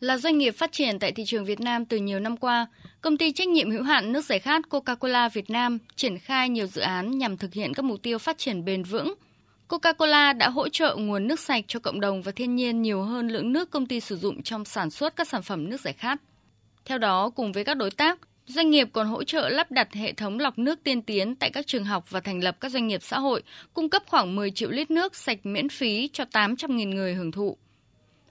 [0.00, 2.66] Là doanh nghiệp phát triển tại thị trường Việt Nam từ nhiều năm qua,
[3.00, 6.66] công ty trách nhiệm hữu hạn nước giải khát Coca-Cola Việt Nam triển khai nhiều
[6.66, 9.14] dự án nhằm thực hiện các mục tiêu phát triển bền vững.
[9.68, 13.28] Coca-Cola đã hỗ trợ nguồn nước sạch cho cộng đồng và thiên nhiên nhiều hơn
[13.28, 16.20] lượng nước công ty sử dụng trong sản xuất các sản phẩm nước giải khát.
[16.84, 20.12] Theo đó, cùng với các đối tác, Doanh nghiệp còn hỗ trợ lắp đặt hệ
[20.12, 23.02] thống lọc nước tiên tiến tại các trường học và thành lập các doanh nghiệp
[23.02, 23.42] xã hội,
[23.74, 27.56] cung cấp khoảng 10 triệu lít nước sạch miễn phí cho 800.000 người hưởng thụ.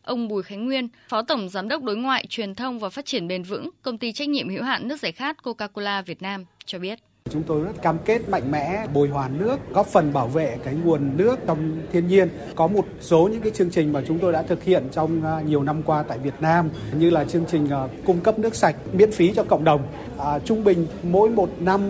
[0.10, 3.28] Ông Bùi Khánh Nguyên, Phó Tổng Giám đốc Đối ngoại, Truyền thông và Phát triển
[3.28, 6.80] Bền vững, Công ty trách nhiệm hữu hạn nước giải khát Coca-Cola Việt Nam cho
[6.80, 7.00] biết.
[7.30, 10.74] Chúng tôi rất cam kết mạnh mẽ bồi hoàn nước, góp phần bảo vệ cái
[10.74, 12.30] nguồn nước trong thiên nhiên.
[12.56, 15.42] Có một số những cái chương trình mà chúng tôi đã thực hiện trong à,
[15.42, 18.76] nhiều năm qua tại Việt Nam như là chương trình à, cung cấp nước sạch
[18.94, 19.82] miễn phí cho cộng đồng.
[20.20, 21.82] À, trung bình mỗi một năm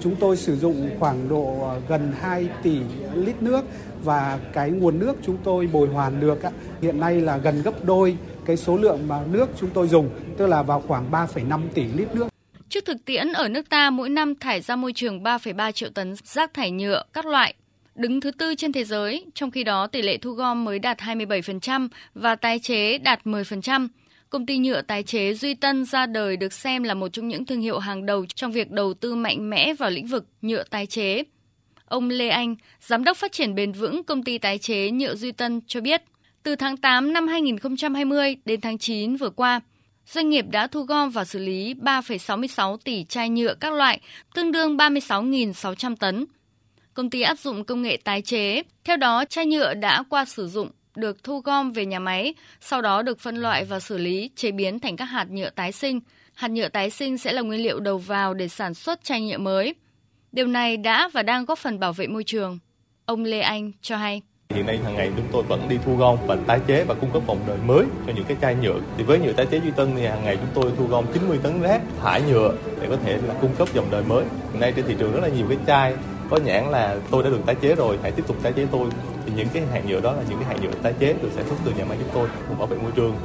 [0.00, 2.80] chúng tôi sử dụng khoảng độ à, gần 2 tỷ
[3.14, 3.64] lít nước
[4.04, 6.38] và cái nguồn nước chúng tôi bồi hoàn được
[6.82, 10.46] hiện nay là gần gấp đôi cái số lượng mà nước chúng tôi dùng, tức
[10.46, 12.28] là vào khoảng 3,5 tỷ lít nước.
[12.68, 16.14] Trước thực tiễn ở nước ta mỗi năm thải ra môi trường 3,3 triệu tấn
[16.24, 17.54] rác thải nhựa các loại,
[17.94, 20.98] đứng thứ tư trên thế giới, trong khi đó tỷ lệ thu gom mới đạt
[20.98, 23.88] 27% và tái chế đạt 10%.
[24.30, 27.44] Công ty nhựa tái chế Duy Tân ra đời được xem là một trong những
[27.44, 30.86] thương hiệu hàng đầu trong việc đầu tư mạnh mẽ vào lĩnh vực nhựa tái
[30.86, 31.22] chế.
[31.88, 35.32] Ông Lê Anh, Giám đốc phát triển bền vững công ty tái chế nhựa Duy
[35.32, 36.02] Tân cho biết,
[36.42, 39.60] từ tháng 8 năm 2020 đến tháng 9 vừa qua,
[40.06, 44.00] doanh nghiệp đã thu gom và xử lý 3,66 tỷ chai nhựa các loại,
[44.34, 46.26] tương đương 36.600 tấn.
[46.94, 50.48] Công ty áp dụng công nghệ tái chế, theo đó chai nhựa đã qua sử
[50.48, 54.30] dụng được thu gom về nhà máy, sau đó được phân loại và xử lý,
[54.36, 56.00] chế biến thành các hạt nhựa tái sinh.
[56.34, 59.38] Hạt nhựa tái sinh sẽ là nguyên liệu đầu vào để sản xuất chai nhựa
[59.38, 59.74] mới.
[60.32, 62.58] Điều này đã và đang góp phần bảo vệ môi trường.
[63.04, 64.22] Ông Lê Anh cho hay.
[64.54, 67.10] Hiện nay hàng ngày chúng tôi vẫn đi thu gom và tái chế và cung
[67.12, 68.80] cấp vòng đời mới cho những cái chai nhựa.
[68.96, 71.38] Thì với nhựa tái chế Duy Tân thì hàng ngày chúng tôi thu gom 90
[71.42, 74.24] tấn rác thải nhựa để có thể là cung cấp dòng đời mới.
[74.52, 75.94] Hiện nay trên thị trường rất là nhiều cái chai
[76.30, 78.88] có nhãn là tôi đã được tái chế rồi, hãy tiếp tục tái chế tôi.
[79.26, 81.44] Thì những cái hạt nhựa đó là những cái hạt nhựa tái chế được sản
[81.48, 83.16] xuất từ nhà máy chúng tôi cùng bảo vệ môi trường.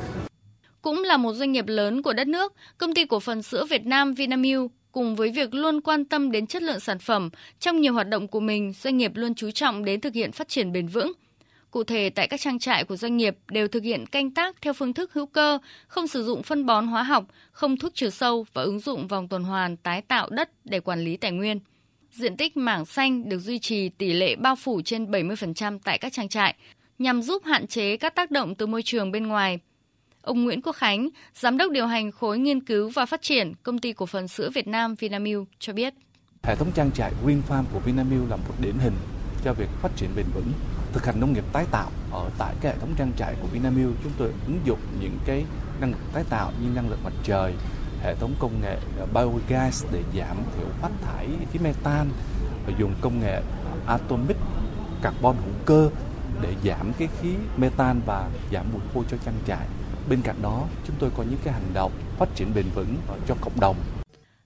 [0.82, 3.86] Cũng là một doanh nghiệp lớn của đất nước, công ty cổ phần sữa Việt
[3.86, 7.94] Nam Vinamilk cùng với việc luôn quan tâm đến chất lượng sản phẩm, trong nhiều
[7.94, 10.88] hoạt động của mình, doanh nghiệp luôn chú trọng đến thực hiện phát triển bền
[10.88, 11.12] vững.
[11.72, 14.74] Cụ thể, tại các trang trại của doanh nghiệp đều thực hiện canh tác theo
[14.74, 18.46] phương thức hữu cơ, không sử dụng phân bón hóa học, không thuốc trừ sâu
[18.54, 21.60] và ứng dụng vòng tuần hoàn tái tạo đất để quản lý tài nguyên.
[22.12, 26.14] Diện tích mảng xanh được duy trì tỷ lệ bao phủ trên 70% tại các
[26.14, 26.56] trang trại,
[27.00, 29.60] nhằm giúp hạn chế các tác động từ môi trường bên ngoài–
[30.24, 33.80] Ông Nguyễn Quốc Khánh, Giám đốc điều hành khối nghiên cứu và phát triển Công
[33.80, 35.94] ty Cổ phần Sữa Việt Nam Vinamilk cho biết.
[36.44, 38.94] Hệ thống trang trại Green Farm của Vinamilk là một điển hình
[39.44, 40.52] cho việc phát triển bền vững,
[40.94, 41.92] thực hành nông nghiệp tái tạo.
[42.12, 45.46] Ở tại cái hệ thống trang trại của Vinamilk, chúng tôi ứng dụng những cái
[45.82, 47.54] năng lực tái tạo như năng lượng mặt trời,
[48.04, 48.78] hệ thống công nghệ
[49.14, 52.08] biogas để giảm thiểu phát thải khí metan
[52.66, 53.42] và dùng công nghệ
[53.88, 54.38] atomic
[55.02, 55.90] carbon hữu cơ
[56.42, 59.68] để giảm cái khí metan và giảm mùi hôi cho trang trại
[60.10, 62.96] Bên cạnh đó, chúng tôi có những cái hành động phát triển bền vững
[63.28, 63.76] cho cộng đồng.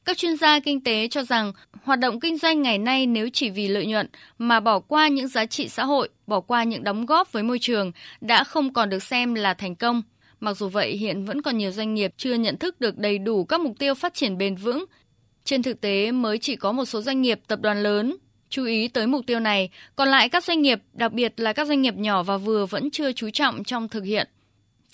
[0.06, 1.54] Các chuyên gia kinh tế cho rằng
[1.84, 4.08] hoạt động kinh doanh ngày nay nếu chỉ vì lợi nhuận
[4.38, 7.60] mà bỏ qua những giá trị xã hội, bỏ qua những đóng góp với môi
[7.60, 7.92] trường
[8.22, 10.02] đã không còn được xem là thành công.
[10.40, 13.46] Mặc dù vậy, hiện vẫn còn nhiều doanh nghiệp chưa nhận thức được đầy đủ
[13.46, 14.86] các mục tiêu phát triển bền vững.
[15.44, 18.18] Trên thực tế, mới chỉ có một số doanh nghiệp tập đoàn lớn
[18.50, 21.68] chú ý tới mục tiêu này, còn lại các doanh nghiệp, đặc biệt là các
[21.68, 24.28] doanh nghiệp nhỏ và vừa vẫn chưa chú trọng trong thực hiện.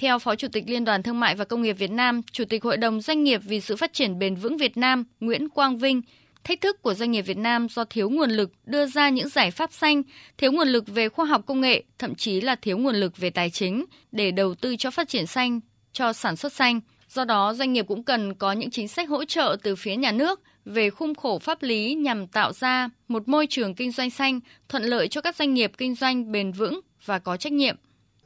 [0.04, 2.64] Theo Phó Chủ tịch Liên đoàn Thương mại và Công nghiệp Việt Nam, Chủ tịch
[2.64, 6.02] Hội đồng Doanh nghiệp vì sự phát triển bền vững Việt Nam Nguyễn Quang Vinh,
[6.44, 9.52] thách thức của doanh nghiệp Việt Nam do thiếu nguồn lực đưa ra những giải
[9.52, 10.04] pháp xanh,
[10.38, 13.30] thiếu nguồn lực về khoa học công nghệ, thậm chí là thiếu nguồn lực về
[13.30, 15.60] tài chính để đầu tư cho phát triển xanh,
[15.94, 16.80] cho sản xuất xanh.
[17.10, 20.12] Do đó, doanh nghiệp cũng cần có những chính sách hỗ trợ từ phía nhà
[20.12, 24.40] nước về khung khổ pháp lý nhằm tạo ra một môi trường kinh doanh xanh
[24.70, 27.76] thuận lợi cho các doanh nghiệp kinh doanh bền vững và có trách nhiệm.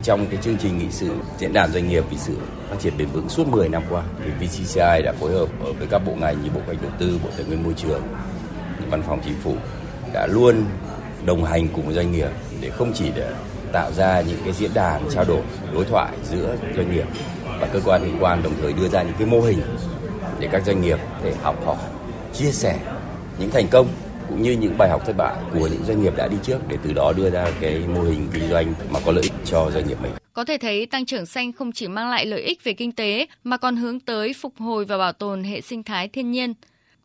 [0.03, 2.37] Trong cái chương trình nghị sự diễn đàn doanh nghiệp vì sự
[2.69, 5.49] phát triển bền vững suốt 10 năm qua thì VCCI đã phối hợp
[5.79, 8.01] với các bộ ngành như Bộ Kế hoạch Đầu tư, Bộ Tài nguyên Môi trường,
[8.89, 9.55] Văn phòng Chính phủ
[10.13, 10.65] đã luôn
[11.25, 12.29] đồng hành cùng với doanh nghiệp
[12.61, 13.33] để không chỉ để
[13.71, 15.41] tạo ra những cái diễn đàn trao đổi
[15.73, 17.05] đối thoại giữa doanh nghiệp
[17.59, 19.61] và cơ quan liên quan đồng thời đưa ra những cái mô hình
[20.39, 21.77] để các doanh nghiệp để học hỏi
[22.33, 22.79] chia sẻ
[23.39, 23.87] những thành công
[24.29, 26.77] cũng như những bài học thất bại của những doanh nghiệp đã đi trước để
[26.83, 29.87] từ đó đưa ra cái mô hình kinh doanh mà có lợi ích cho doanh
[29.87, 30.11] nghiệp mình.
[30.33, 33.25] Có thể thấy tăng trưởng xanh không chỉ mang lại lợi ích về kinh tế
[33.43, 36.53] mà còn hướng tới phục hồi và bảo tồn hệ sinh thái thiên nhiên.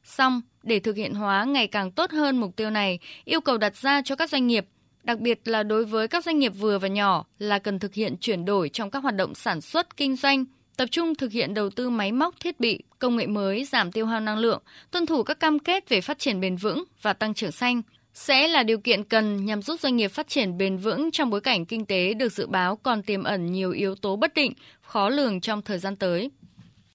[0.04, 3.76] Song, để thực hiện hóa ngày càng tốt hơn mục tiêu này, yêu cầu đặt
[3.76, 4.66] ra cho các doanh nghiệp,
[5.04, 8.16] đặc biệt là đối với các doanh nghiệp vừa và nhỏ là cần thực hiện
[8.20, 10.44] chuyển đổi trong các hoạt động sản xuất kinh doanh
[10.76, 14.06] tập trung thực hiện đầu tư máy móc, thiết bị, công nghệ mới, giảm tiêu
[14.06, 17.34] hao năng lượng, tuân thủ các cam kết về phát triển bền vững và tăng
[17.34, 17.82] trưởng xanh
[18.14, 21.40] sẽ là điều kiện cần nhằm giúp doanh nghiệp phát triển bền vững trong bối
[21.40, 25.08] cảnh kinh tế được dự báo còn tiềm ẩn nhiều yếu tố bất định, khó
[25.08, 26.30] lường trong thời gian tới.